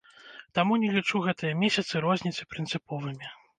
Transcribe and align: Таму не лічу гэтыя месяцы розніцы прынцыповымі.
Таму 0.59 0.77
не 0.83 0.89
лічу 0.95 1.21
гэтыя 1.27 1.59
месяцы 1.63 2.03
розніцы 2.09 2.51
прынцыповымі. 2.55 3.33